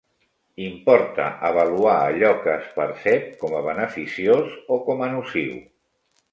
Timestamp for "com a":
3.45-3.63, 4.91-5.15